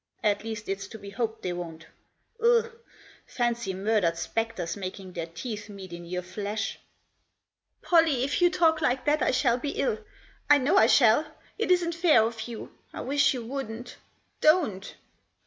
[0.23, 1.85] At least, it's to be hoped they won't
[2.43, 2.71] Ugh!
[3.27, 6.79] fancy murdered spectres making their teeth meet in your flesh!""
[7.83, 9.99] Pollie, if you talk like that I shall be ill;
[10.49, 11.27] I know I shall.
[11.59, 12.75] It isn't fair of you.
[12.91, 13.97] I wish you wouldn't
[14.39, 14.95] Don't